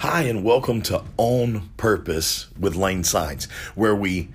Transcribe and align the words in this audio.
Hi, 0.00 0.22
and 0.22 0.42
welcome 0.42 0.80
to 0.84 1.02
On 1.18 1.68
Purpose 1.76 2.46
with 2.58 2.74
Lane 2.74 3.04
Sides, 3.04 3.44
where 3.74 3.94
we 3.94 4.30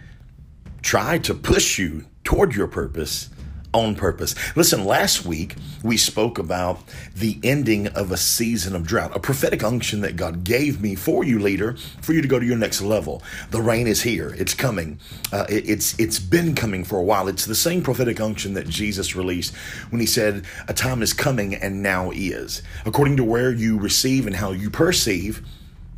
try 0.83 1.17
to 1.17 1.33
push 1.33 1.79
you 1.79 2.05
toward 2.23 2.53
your 2.53 2.67
purpose 2.67 3.31
on 3.75 3.93
purpose. 3.93 4.33
Listen, 4.55 4.85
last 4.85 5.25
week 5.25 5.55
we 5.83 5.97
spoke 5.97 6.39
about 6.39 6.79
the 7.13 7.37
ending 7.44 7.87
of 7.87 8.12
a 8.12 8.17
season 8.17 8.74
of 8.74 8.87
drought, 8.87 9.15
a 9.15 9.19
prophetic 9.19 9.63
unction 9.63 9.99
that 10.01 10.15
God 10.15 10.46
gave 10.46 10.81
me 10.81 10.96
for 10.96 11.25
you, 11.25 11.37
leader, 11.37 11.75
for 12.01 12.13
you 12.13 12.21
to 12.21 12.28
go 12.28 12.39
to 12.39 12.46
your 12.46 12.57
next 12.57 12.81
level. 12.81 13.21
The 13.51 13.61
rain 13.61 13.85
is 13.85 14.01
here; 14.01 14.33
it's 14.38 14.53
coming. 14.53 14.99
Uh, 15.31 15.46
it, 15.49 15.69
it's 15.69 15.99
it's 15.99 16.20
been 16.20 16.55
coming 16.55 16.85
for 16.85 16.98
a 16.98 17.03
while. 17.03 17.27
It's 17.27 17.45
the 17.45 17.53
same 17.53 17.84
prophetic 17.84 18.21
unction 18.21 18.53
that 18.53 18.70
Jesus 18.70 19.16
released 19.16 19.53
when 19.89 19.99
He 19.99 20.07
said, 20.07 20.45
"A 20.70 20.73
time 20.73 21.02
is 21.02 21.12
coming, 21.12 21.53
and 21.53 21.84
now 21.84 22.12
is." 22.12 22.62
According 22.85 23.17
to 23.17 23.26
where 23.26 23.51
you 23.51 23.77
receive 23.77 24.26
and 24.26 24.37
how 24.37 24.51
you 24.51 24.70
perceive, 24.70 25.45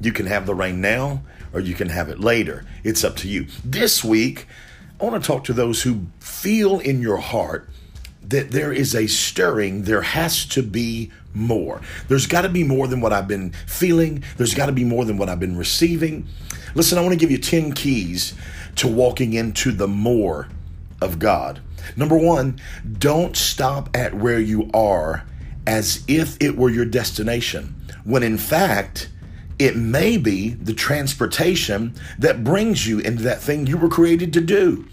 you 0.02 0.12
can 0.12 0.26
have 0.26 0.48
the 0.48 0.56
rain 0.56 0.82
now, 0.82 1.22
or 1.54 1.60
you 1.60 1.76
can 1.76 1.90
have 1.90 2.10
it 2.10 2.20
later. 2.20 2.66
It's 2.84 3.04
up 3.04 3.16
to 3.18 3.28
you. 3.28 3.46
This 3.64 4.04
week 4.04 4.48
I 5.00 5.06
want 5.06 5.22
to 5.22 5.28
talk 5.28 5.44
to 5.46 5.54
those 5.54 5.84
who 5.84 6.08
feel 6.20 6.80
in 6.80 7.02
your 7.02 7.18
heart 7.18 7.70
that 8.24 8.52
there 8.52 8.74
is 8.74 8.96
a 8.96 9.08
stirring, 9.08 9.84
there 9.84 10.02
has 10.02 10.46
to 10.48 10.64
be 10.64 11.12
more. 11.34 11.82
There's 12.08 12.26
got 12.26 12.42
to 12.42 12.50
be 12.50 12.64
more 12.64 12.88
than 12.88 13.00
what 13.00 13.14
I've 13.14 13.28
been 13.28 13.52
feeling, 13.68 14.24
there's 14.38 14.56
got 14.56 14.66
to 14.66 14.72
be 14.72 14.84
more 14.84 15.06
than 15.06 15.18
what 15.18 15.30
I've 15.30 15.40
been 15.40 15.56
receiving. 15.56 16.28
Listen, 16.74 16.98
I 16.98 17.02
want 17.02 17.14
to 17.14 17.20
give 17.20 17.32
you 17.32 17.38
10 17.38 17.74
keys 17.74 18.34
to 18.78 18.88
walking 18.88 19.34
into 19.34 19.72
the 19.72 19.88
more 19.88 20.48
of 21.02 21.20
God. 21.20 21.62
Number 21.96 22.18
one, 22.18 22.60
don't 22.98 23.38
stop 23.38 23.96
at 23.96 24.16
where 24.16 24.40
you 24.40 24.70
are 24.74 25.26
as 25.68 26.04
if 26.08 26.42
it 26.42 26.58
were 26.58 26.70
your 26.70 26.86
destination, 26.86 27.76
when 28.04 28.24
in 28.24 28.38
fact, 28.38 29.10
it 29.60 29.76
may 29.76 30.18
be 30.18 30.50
the 30.50 30.74
transportation 30.74 31.94
that 32.20 32.44
brings 32.44 32.88
you 32.88 33.00
into 33.00 33.24
that 33.24 33.42
thing 33.42 33.66
you 33.66 33.78
were 33.78 33.90
created 33.90 34.34
to 34.34 34.42
do. 34.42 34.88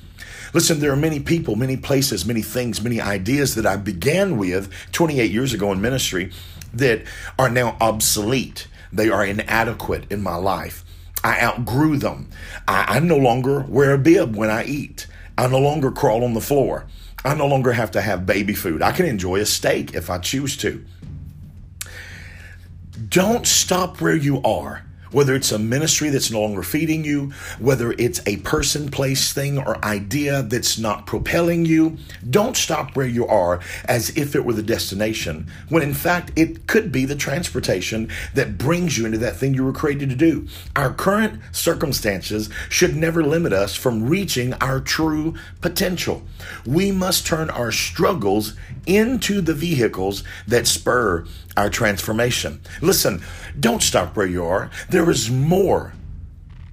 Listen, 0.53 0.79
there 0.79 0.93
are 0.93 0.97
many 0.97 1.21
people, 1.21 1.57
many 1.57 1.77
places, 1.77 2.25
many 2.25 2.41
things, 2.41 2.81
many 2.81 3.01
ideas 3.01 3.57
that 3.57 3.67
I 3.67 3.77
began 3.77 4.39
with 4.39 4.73
28 4.93 5.31
years 5.31 5.53
ago 5.53 5.73
in 5.73 5.81
ministry 5.81 6.31
that 6.73 7.03
are 7.39 7.51
now 7.51 7.77
obsolete. 7.81 8.69
They 8.93 9.09
are 9.09 9.25
inadequate 9.25 10.11
in 10.11 10.23
my 10.23 10.37
life. 10.37 10.85
I 11.25 11.41
outgrew 11.41 11.97
them. 11.99 12.29
I, 12.69 12.97
I 12.97 13.01
no 13.01 13.17
longer 13.17 13.65
wear 13.69 13.93
a 13.93 13.99
bib 13.99 14.37
when 14.37 14.51
I 14.51 14.65
eat. 14.65 15.07
I 15.37 15.49
no 15.49 15.59
longer 15.59 15.91
crawl 15.91 16.23
on 16.23 16.35
the 16.35 16.41
floor. 16.41 16.87
I 17.25 17.35
no 17.35 17.47
longer 17.47 17.73
have 17.73 17.91
to 17.93 18.01
have 18.01 18.27
baby 18.27 18.55
food. 18.55 18.83
I 18.83 18.93
can 18.93 19.07
enjoy 19.07 19.41
a 19.41 19.47
steak 19.47 19.95
if 19.95 20.11
I 20.11 20.19
choose 20.19 20.57
to. 20.59 20.85
Don't 23.09 23.47
stop 23.47 24.01
where 24.01 24.17
you 24.17 24.41
are 24.43 24.85
whether 25.15 25.37
it's 25.37 25.53
a 25.53 25.59
ministry 25.59 26.11
that's 26.11 26.33
no 26.33 26.41
longer 26.41 26.63
feeding 26.63 27.05
you, 27.05 27.31
whether 27.61 27.93
it's 27.93 28.21
a 28.27 28.37
person, 28.39 28.91
place, 28.91 29.33
thing, 29.33 29.57
or 29.57 29.83
idea 29.85 30.43
that's 30.43 30.77
not 30.77 31.07
propelling 31.07 31.65
you, 31.65 31.97
don't 32.29 32.57
stop 32.57 32.97
where 32.97 33.07
you 33.07 33.25
are 33.29 33.61
as 33.85 34.11
if 34.17 34.35
it 34.35 34.45
were 34.45 34.53
the 34.53 34.63
destination, 34.63 35.47
when 35.69 35.85
in 35.85 35.95
fact 35.95 36.33
it 36.35 36.67
could 36.67 36.91
be 36.91 37.05
the 37.05 37.15
transportation 37.15 38.11
that 38.35 38.59
brings 38.59 38.99
you 38.99 39.07
into 39.07 39.19
that 39.19 39.37
thing 39.37 39.55
you 39.55 39.65
were 39.65 39.73
created 39.73 40.11
to 40.11 40.17
do. 40.17 40.49
Our 40.75 40.93
current 40.93 41.41
circumstances 41.53 42.51
should 42.69 42.97
never 42.97 43.23
limit 43.23 43.53
us 43.53 43.77
from 43.77 44.09
reaching 44.09 44.53
our 44.55 44.81
true 44.81 45.35
potential. 45.61 46.25
We 46.67 46.91
must 46.91 47.25
turn 47.25 47.51
our 47.51 47.71
struggles 47.71 48.55
into 48.85 49.41
the 49.41 49.55
vehicles 49.55 50.25
that 50.49 50.67
spur 50.67 51.25
our 51.57 51.71
transformation. 51.71 52.61
Listen, 52.81 53.23
don't 53.59 53.83
stop 53.83 54.17
where 54.17 54.27
you 54.27 54.45
are. 54.45 54.71
There 54.89 55.11
is 55.11 55.31
more 55.31 55.95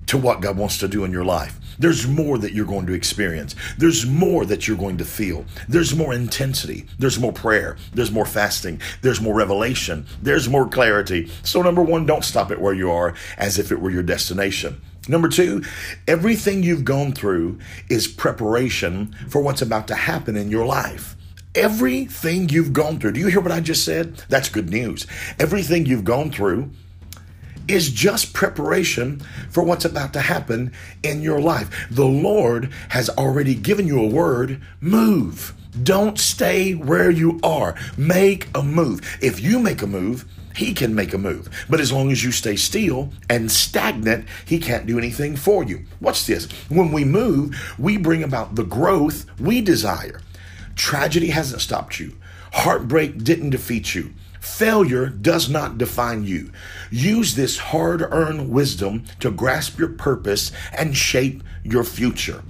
to 0.07 0.17
what 0.17 0.41
God 0.41 0.57
wants 0.57 0.77
to 0.79 0.87
do 0.87 1.03
in 1.03 1.11
your 1.11 1.23
life. 1.23 1.57
There's 1.79 2.05
more 2.07 2.37
that 2.37 2.53
you're 2.53 2.65
going 2.65 2.85
to 2.87 2.93
experience. 2.93 3.55
There's 3.77 4.05
more 4.05 4.45
that 4.45 4.67
you're 4.67 4.77
going 4.77 4.97
to 4.97 5.05
feel. 5.05 5.45
There's 5.67 5.95
more 5.95 6.13
intensity. 6.13 6.85
There's 6.99 7.17
more 7.17 7.33
prayer. 7.33 7.77
There's 7.93 8.11
more 8.11 8.25
fasting. 8.25 8.81
There's 9.01 9.21
more 9.21 9.33
revelation. 9.33 10.05
There's 10.21 10.47
more 10.47 10.67
clarity. 10.67 11.31
So, 11.43 11.61
number 11.61 11.81
one, 11.81 12.05
don't 12.05 12.23
stop 12.23 12.51
it 12.51 12.61
where 12.61 12.73
you 12.73 12.91
are 12.91 13.15
as 13.37 13.57
if 13.57 13.71
it 13.71 13.79
were 13.79 13.89
your 13.89 14.03
destination. 14.03 14.81
Number 15.07 15.29
two, 15.29 15.63
everything 16.07 16.61
you've 16.61 16.85
gone 16.85 17.13
through 17.13 17.57
is 17.89 18.07
preparation 18.07 19.15
for 19.29 19.41
what's 19.41 19.63
about 19.63 19.87
to 19.87 19.95
happen 19.95 20.35
in 20.35 20.51
your 20.51 20.65
life. 20.65 21.15
Everything 21.53 22.47
you've 22.47 22.71
gone 22.71 22.97
through, 22.97 23.11
do 23.11 23.19
you 23.19 23.27
hear 23.27 23.41
what 23.41 23.51
I 23.51 23.59
just 23.59 23.83
said? 23.83 24.15
That's 24.29 24.47
good 24.47 24.69
news. 24.69 25.05
Everything 25.37 25.85
you've 25.85 26.05
gone 26.05 26.31
through 26.31 26.71
is 27.67 27.91
just 27.91 28.33
preparation 28.33 29.19
for 29.49 29.61
what's 29.61 29.83
about 29.83 30.13
to 30.13 30.21
happen 30.21 30.71
in 31.03 31.21
your 31.21 31.41
life. 31.41 31.87
The 31.91 32.05
Lord 32.05 32.71
has 32.89 33.09
already 33.09 33.53
given 33.53 33.85
you 33.85 34.01
a 34.01 34.07
word 34.07 34.61
move. 34.79 35.53
Don't 35.83 36.17
stay 36.17 36.71
where 36.71 37.11
you 37.11 37.37
are. 37.43 37.75
Make 37.97 38.47
a 38.55 38.63
move. 38.63 39.01
If 39.21 39.41
you 39.41 39.59
make 39.59 39.81
a 39.81 39.87
move, 39.87 40.23
he 40.55 40.73
can 40.73 40.95
make 40.95 41.13
a 41.13 41.17
move. 41.17 41.49
But 41.69 41.81
as 41.81 41.91
long 41.91 42.11
as 42.11 42.23
you 42.23 42.31
stay 42.31 42.55
still 42.55 43.11
and 43.29 43.51
stagnant, 43.51 44.25
he 44.45 44.57
can't 44.57 44.85
do 44.85 44.97
anything 44.97 45.35
for 45.35 45.65
you. 45.65 45.83
Watch 45.99 46.25
this. 46.25 46.49
When 46.69 46.93
we 46.93 47.03
move, 47.03 47.75
we 47.77 47.97
bring 47.97 48.23
about 48.23 48.55
the 48.55 48.63
growth 48.63 49.25
we 49.37 49.59
desire. 49.59 50.21
Tragedy 50.75 51.27
hasn't 51.27 51.61
stopped 51.61 51.99
you. 51.99 52.17
Heartbreak 52.53 53.23
didn't 53.23 53.51
defeat 53.51 53.95
you. 53.95 54.13
Failure 54.39 55.07
does 55.07 55.49
not 55.49 55.77
define 55.77 56.23
you. 56.23 56.51
Use 56.89 57.35
this 57.35 57.57
hard 57.57 58.01
earned 58.01 58.49
wisdom 58.49 59.03
to 59.19 59.29
grasp 59.29 59.77
your 59.77 59.89
purpose 59.89 60.51
and 60.77 60.97
shape 60.97 61.43
your 61.63 61.83
future. 61.83 62.43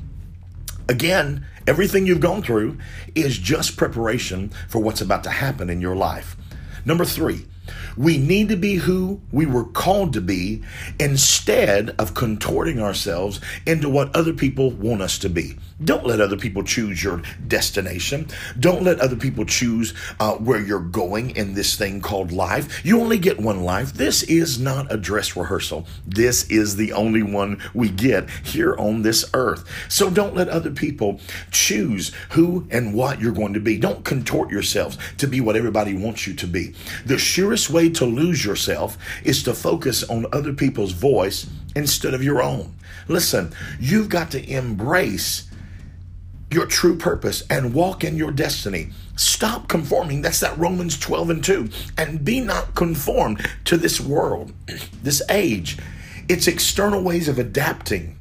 Again, 0.87 1.45
everything 1.67 2.07
you've 2.07 2.21
gone 2.21 2.41
through 2.41 2.77
is 3.13 3.37
just 3.37 3.77
preparation 3.77 4.51
for 4.69 4.79
what's 4.79 5.01
about 5.01 5.23
to 5.25 5.29
happen 5.29 5.69
in 5.69 5.81
your 5.81 5.95
life. 5.95 6.37
Number 6.85 7.05
three, 7.05 7.45
we 7.97 8.17
need 8.17 8.49
to 8.49 8.55
be 8.55 8.75
who 8.75 9.21
we 9.31 9.45
were 9.45 9.65
called 9.65 10.13
to 10.13 10.21
be 10.21 10.63
instead 10.99 11.89
of 11.97 12.13
contorting 12.13 12.79
ourselves 12.79 13.39
into 13.65 13.89
what 13.89 14.15
other 14.15 14.33
people 14.33 14.71
want 14.71 15.01
us 15.01 15.17
to 15.19 15.29
be. 15.29 15.57
Don't 15.83 16.05
let 16.05 16.21
other 16.21 16.37
people 16.37 16.63
choose 16.63 17.03
your 17.03 17.21
destination. 17.47 18.27
Don't 18.59 18.83
let 18.83 18.99
other 18.99 19.15
people 19.15 19.45
choose 19.45 19.93
uh, 20.19 20.33
where 20.33 20.59
you're 20.59 20.79
going 20.79 21.31
in 21.31 21.53
this 21.53 21.75
thing 21.75 22.01
called 22.01 22.31
life. 22.31 22.85
You 22.85 23.01
only 23.01 23.17
get 23.17 23.39
one 23.39 23.63
life. 23.63 23.93
This 23.93 24.21
is 24.23 24.59
not 24.59 24.91
a 24.91 24.97
dress 24.97 25.35
rehearsal. 25.35 25.87
This 26.05 26.43
is 26.49 26.75
the 26.75 26.93
only 26.93 27.23
one 27.23 27.59
we 27.73 27.89
get 27.89 28.29
here 28.29 28.75
on 28.77 29.01
this 29.01 29.25
earth. 29.33 29.67
So 29.89 30.09
don't 30.09 30.35
let 30.35 30.49
other 30.49 30.71
people 30.71 31.19
choose 31.49 32.11
who 32.31 32.67
and 32.69 32.93
what 32.93 33.19
you're 33.19 33.31
going 33.31 33.53
to 33.53 33.59
be. 33.59 33.77
Don't 33.77 34.05
contort 34.05 34.51
yourselves 34.51 34.97
to 35.17 35.27
be 35.27 35.41
what 35.41 35.55
everybody 35.55 35.95
wants 35.95 36.27
you 36.27 36.33
to 36.35 36.47
be. 36.47 36.75
The 37.05 37.17
surest 37.51 37.69
way 37.69 37.89
to 37.89 38.05
lose 38.05 38.45
yourself 38.45 38.97
is 39.25 39.43
to 39.43 39.53
focus 39.53 40.03
on 40.05 40.25
other 40.31 40.53
people's 40.53 40.93
voice 40.93 41.49
instead 41.75 42.13
of 42.13 42.23
your 42.23 42.41
own. 42.41 42.73
Listen, 43.09 43.53
you've 43.77 44.07
got 44.07 44.31
to 44.31 44.49
embrace 44.49 45.49
your 46.49 46.65
true 46.65 46.95
purpose 46.95 47.43
and 47.49 47.73
walk 47.73 48.05
in 48.05 48.15
your 48.15 48.31
destiny. 48.31 48.91
Stop 49.17 49.67
conforming. 49.67 50.21
That's 50.21 50.39
that 50.39 50.57
Romans 50.57 50.97
12 50.97 51.29
and 51.29 51.43
2. 51.43 51.69
And 51.97 52.23
be 52.23 52.39
not 52.39 52.73
conformed 52.73 53.45
to 53.65 53.75
this 53.75 53.99
world, 53.99 54.53
this 55.03 55.21
age. 55.29 55.77
It's 56.29 56.47
external 56.47 57.03
ways 57.03 57.27
of 57.27 57.37
adapting 57.37 58.17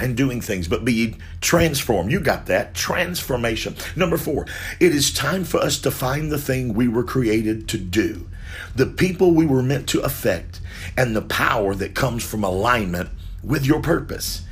and 0.00 0.16
doing 0.16 0.40
things, 0.40 0.68
but 0.68 0.84
be 0.84 1.16
transformed. 1.40 2.10
You 2.10 2.20
got 2.20 2.46
that. 2.46 2.74
Transformation. 2.74 3.76
Number 3.94 4.16
four, 4.16 4.46
it 4.80 4.94
is 4.94 5.12
time 5.12 5.44
for 5.44 5.58
us 5.58 5.78
to 5.80 5.90
find 5.90 6.30
the 6.30 6.38
thing 6.38 6.74
we 6.74 6.88
were 6.88 7.04
created 7.04 7.68
to 7.68 7.78
do, 7.78 8.28
the 8.74 8.86
people 8.86 9.32
we 9.32 9.46
were 9.46 9.62
meant 9.62 9.88
to 9.90 10.00
affect, 10.00 10.60
and 10.96 11.14
the 11.14 11.22
power 11.22 11.74
that 11.74 11.94
comes 11.94 12.24
from 12.24 12.42
alignment 12.42 13.10
with 13.42 13.66
your 13.66 13.80
purpose 13.80 14.42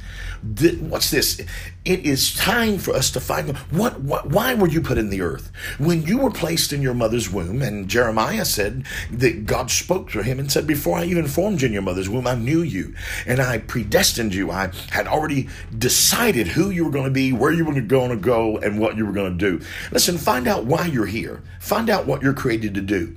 what's 0.43 1.11
this? 1.11 1.41
It 1.85 2.07
is 2.07 2.35
time 2.35 2.79
for 2.79 2.95
us 2.95 3.11
to 3.13 3.21
find 3.21 3.57
what, 3.71 4.01
what, 4.01 4.27
why 4.27 4.55
were 4.55 4.69
you 4.69 4.81
put 4.81 4.99
in 4.99 5.11
the 5.11 5.21
earth? 5.21 5.51
When 5.79 6.03
you 6.03 6.19
were 6.19 6.31
placed 6.31 6.73
in 6.73 6.83
your 6.83 6.95
mother's 6.95 7.31
womb, 7.31 7.63
and 7.63 7.89
Jeremiah 7.89 8.45
said 8.45 8.85
that 9.11 9.47
God 9.47 9.71
spoke 9.71 10.11
to 10.11 10.23
him 10.23 10.39
and 10.39 10.51
said, 10.51 10.67
Before 10.67 10.99
I 10.99 11.05
even 11.05 11.27
formed 11.27 11.63
you 11.63 11.67
in 11.67 11.73
your 11.73 11.83
mother's 11.83 12.09
womb, 12.09 12.27
I 12.27 12.35
knew 12.35 12.63
you 12.63 12.95
and 13.27 13.41
I 13.41 13.59
predestined 13.59 14.35
you. 14.35 14.51
I 14.51 14.71
had 14.91 15.07
already 15.07 15.49
decided 15.77 16.49
who 16.49 16.71
you 16.71 16.85
were 16.85 16.91
going 16.91 17.05
to 17.05 17.11
be, 17.11 17.33
where 17.33 17.53
you 17.53 17.65
were 17.65 17.81
going 17.81 18.11
to 18.11 18.17
go, 18.17 18.59
and 18.59 18.79
what 18.79 18.97
you 18.97 19.07
were 19.07 19.13
going 19.13 19.37
to 19.37 19.59
do. 19.59 19.65
Listen, 19.91 20.19
find 20.19 20.47
out 20.47 20.65
why 20.65 20.87
you're 20.87 21.07
here, 21.07 21.43
find 21.61 21.91
out 21.91 22.07
what 22.07 22.23
you're 22.23 22.35
created 22.35 22.75
to 22.75 22.81
do. 22.81 23.17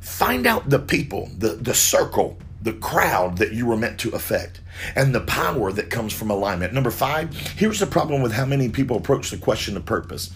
Find 0.00 0.46
out 0.46 0.68
the 0.68 0.80
people, 0.80 1.30
the, 1.38 1.50
the 1.50 1.74
circle 1.74 2.38
the 2.62 2.72
crowd 2.72 3.38
that 3.38 3.52
you 3.52 3.66
were 3.66 3.76
meant 3.76 3.98
to 4.00 4.10
affect 4.10 4.60
and 4.94 5.14
the 5.14 5.20
power 5.20 5.72
that 5.72 5.90
comes 5.90 6.12
from 6.12 6.30
alignment. 6.30 6.72
Number 6.72 6.90
five, 6.90 7.36
here's 7.56 7.80
the 7.80 7.86
problem 7.86 8.22
with 8.22 8.32
how 8.32 8.46
many 8.46 8.68
people 8.68 8.96
approach 8.96 9.30
the 9.30 9.36
question 9.36 9.76
of 9.76 9.84
purpose. 9.84 10.30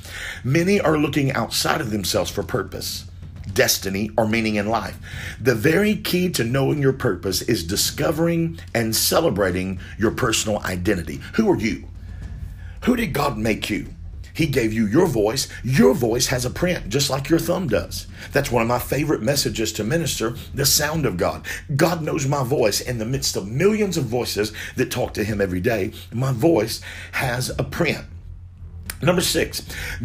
Many 0.44 0.80
are 0.80 0.98
looking 0.98 1.32
outside 1.32 1.80
of 1.80 1.90
themselves 1.90 2.30
for 2.30 2.42
purpose 2.42 3.06
destiny, 3.52 4.10
or 4.18 4.28
meaning 4.28 4.56
in 4.56 4.68
life. 4.68 4.98
The 5.40 5.54
very 5.54 5.96
key 5.96 6.30
to 6.30 6.44
knowing 6.44 6.80
your 6.80 6.92
purpose 6.92 7.42
is 7.42 7.64
discovering 7.64 8.58
and 8.74 8.94
celebrating 8.94 9.80
your 9.98 10.10
personal 10.10 10.60
identity. 10.60 11.20
Who 11.34 11.50
are 11.50 11.56
you? 11.56 11.84
Who 12.84 12.96
did 12.96 13.12
God 13.12 13.38
make 13.38 13.70
you? 13.70 13.88
He 14.36 14.46
gave 14.46 14.72
you 14.72 14.86
your 14.86 15.06
voice. 15.06 15.48
Your 15.64 15.94
voice 15.94 16.26
has 16.26 16.44
a 16.44 16.50
print, 16.50 16.90
just 16.90 17.08
like 17.08 17.30
your 17.30 17.38
thumb 17.38 17.68
does. 17.68 18.06
That's 18.32 18.52
one 18.52 18.60
of 18.60 18.68
my 18.68 18.78
favorite 18.78 19.22
messages 19.22 19.72
to 19.72 19.84
minister 19.84 20.36
the 20.54 20.66
sound 20.66 21.06
of 21.06 21.16
God. 21.16 21.46
God 21.74 22.02
knows 22.02 22.26
my 22.26 22.44
voice 22.44 22.82
in 22.82 22.98
the 22.98 23.06
midst 23.06 23.36
of 23.36 23.48
millions 23.48 23.96
of 23.96 24.04
voices 24.04 24.52
that 24.76 24.90
talk 24.90 25.14
to 25.14 25.24
Him 25.24 25.40
every 25.40 25.60
day. 25.60 25.92
My 26.12 26.32
voice 26.32 26.82
has 27.12 27.48
a 27.58 27.64
print. 27.64 28.04
Number 29.02 29.20
six, 29.20 29.62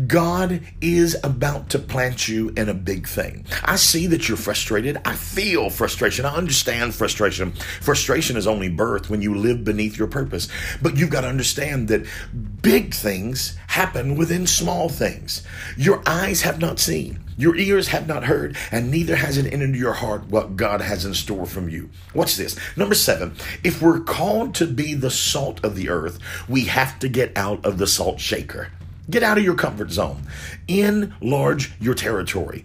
God 0.08 0.62
is 0.82 1.18
about 1.24 1.70
to 1.70 1.80
plant 1.80 2.28
you 2.28 2.50
in 2.58 2.68
a 2.68 2.74
big 2.74 3.08
thing. 3.08 3.46
I 3.64 3.78
see 3.78 4.08
that 4.08 4.28
you're 4.28 4.38
frustrated. 4.38 4.98
I 5.06 5.16
feel 5.16 5.70
frustration. 5.70 6.26
I 6.26 6.36
understand 6.36 6.94
frustration. 6.94 7.54
Frustration 7.82 8.36
is 8.36 8.48
only 8.48 8.70
birth 8.70 9.10
when 9.10 9.22
you 9.22 9.36
live 9.36 9.64
beneath 9.64 9.98
your 9.98 10.08
purpose. 10.08 10.50
But 10.82 10.98
you've 10.98 11.10
got 11.10 11.22
to 11.22 11.28
understand 11.28 11.88
that 11.88 12.06
big 12.62 12.94
things 12.94 13.58
happen 13.68 14.18
within 14.18 14.46
small 14.46 14.90
things. 14.90 15.44
Your 15.78 16.04
eyes 16.06 16.42
have 16.42 16.60
not 16.60 16.80
seen. 16.80 17.20
Your 17.38 17.56
ears 17.56 17.88
have 17.88 18.08
not 18.08 18.26
heard, 18.26 18.56
and 18.72 18.92
neither 18.92 19.16
has 19.16 19.38
it 19.38 19.52
entered 19.52 19.76
your 19.76 19.94
heart 19.94 20.28
what 20.28 20.58
God 20.58 20.82
has 20.82 21.06
in 21.06 21.14
store 21.14 21.46
from 21.46 21.70
you. 21.70 21.90
Watch 22.14 22.36
this. 22.36 22.56
Number 22.76 22.94
seven, 22.94 23.34
if 23.64 23.82
we're 23.82 24.02
called 24.02 24.54
to 24.56 24.68
be 24.68 24.94
the 24.94 25.10
salt 25.10 25.64
of 25.64 25.76
the 25.76 25.90
earth, 25.90 26.20
we 26.48 26.66
have 26.66 27.00
to 27.00 27.10
get 27.10 27.36
out 27.36 27.66
of 27.66 27.78
the 27.78 27.88
salt 27.88 28.20
shaker. 28.20 28.68
Get 29.10 29.24
out 29.24 29.38
of 29.38 29.44
your 29.44 29.56
comfort 29.56 29.92
zone. 29.92 30.24
Enlarge 30.68 31.74
your 31.80 31.96
territory. 31.96 32.64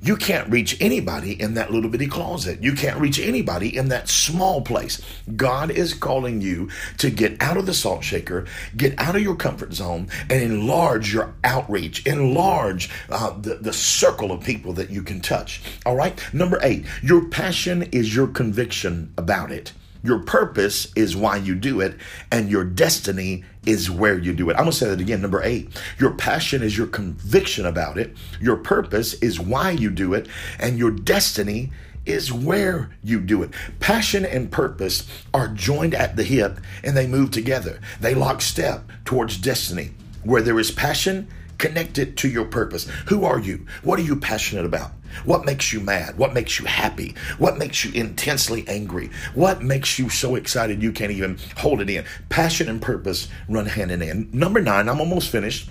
You 0.00 0.16
can't 0.16 0.48
reach 0.48 0.80
anybody 0.80 1.40
in 1.40 1.54
that 1.54 1.72
little 1.72 1.90
bitty 1.90 2.06
closet. 2.06 2.62
You 2.62 2.72
can't 2.74 3.00
reach 3.00 3.18
anybody 3.18 3.76
in 3.76 3.88
that 3.88 4.08
small 4.08 4.60
place. 4.60 5.02
God 5.34 5.70
is 5.70 5.92
calling 5.92 6.40
you 6.40 6.70
to 6.98 7.10
get 7.10 7.42
out 7.42 7.56
of 7.56 7.66
the 7.66 7.74
salt 7.74 8.04
shaker, 8.04 8.46
get 8.76 8.98
out 8.98 9.16
of 9.16 9.22
your 9.22 9.34
comfort 9.34 9.72
zone, 9.72 10.08
and 10.30 10.40
enlarge 10.40 11.12
your 11.12 11.34
outreach, 11.42 12.06
enlarge 12.06 12.90
uh, 13.08 13.30
the, 13.40 13.56
the 13.56 13.72
circle 13.72 14.30
of 14.30 14.44
people 14.44 14.72
that 14.74 14.90
you 14.90 15.02
can 15.02 15.20
touch. 15.20 15.62
All 15.84 15.96
right. 15.96 16.16
Number 16.32 16.60
eight, 16.62 16.84
your 17.02 17.28
passion 17.28 17.82
is 17.90 18.14
your 18.14 18.28
conviction 18.28 19.12
about 19.18 19.50
it. 19.50 19.72
Your 20.02 20.20
purpose 20.20 20.92
is 20.94 21.16
why 21.16 21.36
you 21.36 21.54
do 21.54 21.80
it, 21.80 21.96
and 22.30 22.48
your 22.48 22.64
destiny 22.64 23.44
is 23.66 23.90
where 23.90 24.18
you 24.18 24.32
do 24.32 24.48
it. 24.50 24.54
I'm 24.54 24.60
gonna 24.60 24.72
say 24.72 24.88
that 24.88 25.00
again. 25.00 25.20
Number 25.20 25.42
eight, 25.42 25.68
your 25.98 26.12
passion 26.12 26.62
is 26.62 26.76
your 26.76 26.86
conviction 26.86 27.66
about 27.66 27.98
it, 27.98 28.16
your 28.40 28.56
purpose 28.56 29.14
is 29.14 29.40
why 29.40 29.72
you 29.72 29.90
do 29.90 30.14
it, 30.14 30.28
and 30.58 30.78
your 30.78 30.90
destiny 30.90 31.70
is 32.06 32.32
where 32.32 32.90
you 33.04 33.20
do 33.20 33.42
it. 33.42 33.50
Passion 33.80 34.24
and 34.24 34.50
purpose 34.50 35.06
are 35.34 35.48
joined 35.48 35.94
at 35.94 36.16
the 36.16 36.24
hip 36.24 36.58
and 36.82 36.96
they 36.96 37.06
move 37.06 37.30
together. 37.30 37.80
They 38.00 38.14
lock 38.14 38.40
step 38.40 38.90
towards 39.04 39.36
destiny. 39.36 39.90
Where 40.24 40.42
there 40.42 40.58
is 40.58 40.70
passion, 40.70 41.28
connect 41.58 41.98
it 41.98 42.16
to 42.18 42.28
your 42.28 42.46
purpose. 42.46 42.88
Who 43.08 43.24
are 43.24 43.38
you? 43.38 43.66
What 43.82 43.98
are 43.98 44.02
you 44.02 44.16
passionate 44.16 44.64
about? 44.64 44.92
What 45.24 45.44
makes 45.44 45.72
you 45.72 45.80
mad? 45.80 46.16
What 46.18 46.34
makes 46.34 46.58
you 46.58 46.66
happy? 46.66 47.14
What 47.38 47.58
makes 47.58 47.84
you 47.84 47.92
intensely 47.92 48.64
angry? 48.68 49.10
What 49.34 49.62
makes 49.62 49.98
you 49.98 50.08
so 50.08 50.34
excited 50.34 50.82
you 50.82 50.92
can't 50.92 51.12
even 51.12 51.38
hold 51.56 51.80
it 51.80 51.90
in? 51.90 52.04
Passion 52.28 52.68
and 52.68 52.80
purpose 52.80 53.28
run 53.48 53.66
hand 53.66 53.90
in 53.90 54.00
hand. 54.00 54.32
Number 54.34 54.60
nine, 54.60 54.88
I'm 54.88 55.00
almost 55.00 55.30
finished. 55.30 55.68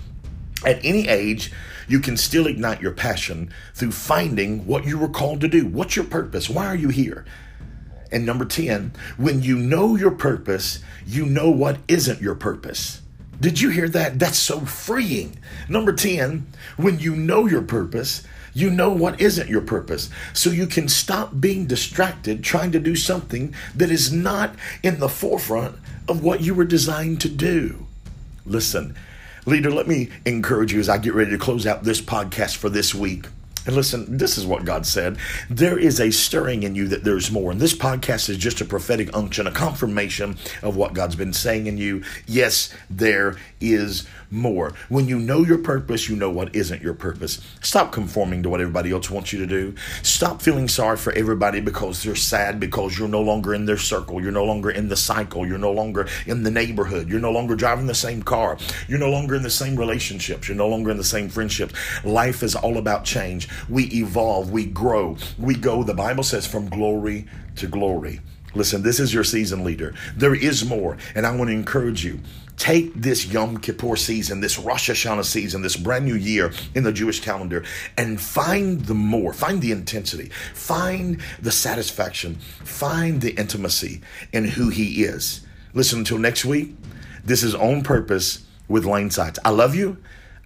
At 0.65 0.83
any 0.83 1.07
age, 1.07 1.51
you 1.87 1.99
can 1.99 2.17
still 2.17 2.47
ignite 2.47 2.81
your 2.81 2.91
passion 2.91 3.53
through 3.73 3.91
finding 3.91 4.65
what 4.65 4.85
you 4.85 4.97
were 4.97 5.07
called 5.07 5.41
to 5.41 5.47
do. 5.47 5.67
What's 5.67 5.95
your 5.95 6.05
purpose? 6.05 6.49
Why 6.49 6.65
are 6.65 6.75
you 6.75 6.89
here? 6.89 7.25
And 8.11 8.25
number 8.25 8.45
10, 8.45 8.93
when 9.17 9.43
you 9.43 9.57
know 9.57 9.95
your 9.95 10.11
purpose, 10.11 10.79
you 11.05 11.25
know 11.25 11.49
what 11.49 11.77
isn't 11.87 12.21
your 12.21 12.35
purpose. 12.35 13.01
Did 13.39 13.61
you 13.61 13.69
hear 13.69 13.87
that? 13.89 14.17
That's 14.17 14.37
so 14.37 14.61
freeing. 14.61 15.37
Number 15.69 15.93
10, 15.93 16.47
when 16.77 16.99
you 16.99 17.15
know 17.15 17.45
your 17.45 17.61
purpose, 17.61 18.23
you 18.53 18.69
know 18.69 18.89
what 18.89 19.21
isn't 19.21 19.49
your 19.49 19.61
purpose. 19.61 20.09
So 20.33 20.49
you 20.49 20.67
can 20.67 20.87
stop 20.87 21.39
being 21.39 21.65
distracted 21.65 22.43
trying 22.43 22.71
to 22.71 22.79
do 22.79 22.95
something 22.95 23.53
that 23.75 23.91
is 23.91 24.11
not 24.11 24.55
in 24.83 24.99
the 24.99 25.09
forefront 25.09 25.77
of 26.07 26.23
what 26.23 26.41
you 26.41 26.53
were 26.53 26.65
designed 26.65 27.21
to 27.21 27.29
do. 27.29 27.85
Listen, 28.45 28.95
leader, 29.45 29.71
let 29.71 29.87
me 29.87 30.09
encourage 30.25 30.73
you 30.73 30.79
as 30.79 30.89
I 30.89 30.97
get 30.97 31.13
ready 31.13 31.31
to 31.31 31.37
close 31.37 31.67
out 31.67 31.83
this 31.83 32.01
podcast 32.01 32.55
for 32.55 32.69
this 32.69 32.95
week. 32.95 33.25
And 33.67 33.75
listen, 33.75 34.17
this 34.17 34.37
is 34.37 34.45
what 34.45 34.63
God 34.63 34.85
said. 34.85 35.17
There 35.49 35.77
is 35.77 35.99
a 35.99 36.09
stirring 36.09 36.63
in 36.63 36.73
you 36.73 36.87
that 36.87 37.03
there's 37.03 37.29
more. 37.29 37.51
And 37.51 37.59
this 37.59 37.75
podcast 37.75 38.29
is 38.29 38.37
just 38.37 38.61
a 38.61 38.65
prophetic 38.65 39.15
unction, 39.15 39.45
a 39.45 39.51
confirmation 39.51 40.37
of 40.63 40.77
what 40.77 40.93
God's 40.93 41.17
been 41.17 41.33
saying 41.33 41.67
in 41.67 41.77
you. 41.77 42.01
Yes, 42.25 42.73
there 42.89 43.35
is 43.59 44.07
more. 44.29 44.73
When 44.89 45.07
you 45.07 45.19
know 45.19 45.43
your 45.43 45.57
purpose, 45.57 46.09
you 46.09 46.15
know 46.15 46.29
what 46.29 46.55
isn't 46.55 46.81
your 46.81 46.93
purpose. 46.93 47.41
Stop 47.61 47.91
conforming 47.91 48.43
to 48.43 48.49
what 48.49 48.61
everybody 48.61 48.91
else 48.91 49.09
wants 49.09 49.33
you 49.33 49.39
to 49.39 49.45
do. 49.45 49.75
Stop 50.01 50.41
feeling 50.41 50.67
sorry 50.67 50.97
for 50.97 51.13
everybody 51.13 51.59
because 51.59 52.03
they're 52.03 52.15
sad 52.15 52.59
because 52.59 52.97
you're 52.97 53.07
no 53.07 53.21
longer 53.21 53.53
in 53.53 53.65
their 53.65 53.77
circle. 53.77 54.21
You're 54.21 54.31
no 54.31 54.45
longer 54.45 54.71
in 54.71 54.87
the 54.87 54.95
cycle. 54.95 55.45
You're 55.45 55.57
no 55.57 55.71
longer 55.71 56.07
in 56.25 56.43
the 56.43 56.51
neighborhood. 56.51 57.09
You're 57.09 57.19
no 57.19 57.31
longer 57.31 57.55
driving 57.55 57.87
the 57.87 57.95
same 57.95 58.23
car. 58.23 58.57
You're 58.87 58.99
no 58.99 59.09
longer 59.09 59.35
in 59.35 59.43
the 59.43 59.49
same 59.49 59.75
relationships. 59.75 60.47
You're 60.47 60.57
no 60.57 60.67
longer 60.67 60.91
in 60.91 60.97
the 60.97 61.03
same 61.03 61.29
friendships. 61.29 61.73
Life 62.05 62.43
is 62.43 62.55
all 62.55 62.77
about 62.77 63.03
change. 63.03 63.47
We 63.69 63.85
evolve. 63.85 64.51
We 64.51 64.65
grow. 64.65 65.17
We 65.37 65.55
go, 65.55 65.83
the 65.83 65.93
Bible 65.93 66.23
says, 66.23 66.47
from 66.47 66.69
glory 66.69 67.27
to 67.57 67.67
glory. 67.67 68.21
Listen, 68.55 68.81
this 68.81 68.99
is 68.99 69.13
your 69.13 69.23
season 69.23 69.63
leader. 69.63 69.93
There 70.15 70.33
is 70.33 70.65
more, 70.65 70.97
and 71.15 71.25
I 71.25 71.35
want 71.35 71.49
to 71.49 71.53
encourage 71.53 72.03
you. 72.03 72.19
Take 72.55 72.91
this 72.95 73.27
Yom 73.27 73.59
Kippur 73.59 73.95
season, 73.95 74.41
this 74.41 74.57
Rosh 74.57 74.89
Hashanah 74.89 75.25
season, 75.25 75.61
this 75.61 75.75
brand 75.75 76.05
new 76.05 76.15
year 76.15 76.51
in 76.73 76.83
the 76.83 76.91
Jewish 76.91 77.19
calendar, 77.19 77.63
and 77.97 78.19
find 78.19 78.81
the 78.81 78.95
more, 78.95 79.31
find 79.31 79.61
the 79.61 79.71
intensity, 79.71 80.29
find 80.55 81.21
the 81.39 81.51
satisfaction, 81.51 82.35
find 82.35 83.21
the 83.21 83.35
intimacy 83.35 84.01
in 84.33 84.45
who 84.45 84.69
He 84.69 85.03
is. 85.03 85.45
Listen, 85.75 85.99
until 85.99 86.17
next 86.17 86.45
week, 86.45 86.75
this 87.23 87.43
is 87.43 87.53
On 87.53 87.83
Purpose 87.83 88.43
with 88.67 88.85
Lane 88.85 89.11
Sides. 89.11 89.37
I 89.45 89.51
love 89.51 89.75
you. 89.75 89.97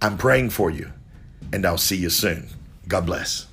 I'm 0.01 0.17
praying 0.17 0.49
for 0.49 0.69
you, 0.69 0.91
and 1.53 1.65
I'll 1.65 1.77
see 1.77 1.95
you 1.95 2.09
soon. 2.09 2.49
God 2.91 3.05
bless. 3.05 3.47